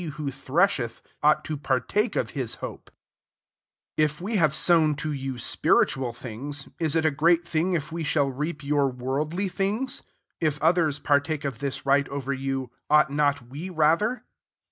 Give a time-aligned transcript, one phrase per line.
[0.17, 2.95] who thresheth mght to partake of his hope* IX
[4.15, 8.03] If we have sown to you spiritual things^ ia it a great thing if we
[8.03, 10.01] shall reap your MTorkUy things?
[10.39, 14.25] 12 If ^Dthers ;)artake ^of tHa right over you, yu^ht not we rather